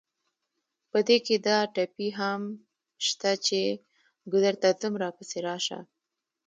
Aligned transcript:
په 0.91 0.99
دې 1.07 1.17
کې 1.25 1.35
دا 1.47 1.57
ټپې 1.75 2.09
هم 2.19 2.41
شته 3.07 3.31
چې: 3.45 3.61
ګودر 4.31 4.55
ته 4.61 4.69
ځم 4.79 4.93
راپسې 5.03 5.39
راشه. 5.47 5.79